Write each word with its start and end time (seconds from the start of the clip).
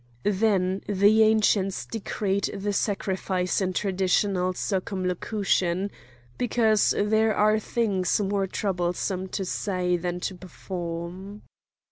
Then 0.23 0.81
the 0.87 1.21
Ancients 1.21 1.85
decreed 1.85 2.45
the 2.45 2.73
sacrifice 2.73 3.61
in 3.61 3.71
traditional 3.73 4.51
circumlocution,—because 4.53 6.95
there 6.97 7.35
are 7.35 7.59
things 7.59 8.19
more 8.19 8.47
troublesome 8.47 9.27
to 9.27 9.45
say 9.45 9.97
than 9.97 10.19
to 10.21 10.33
perform. 10.33 11.43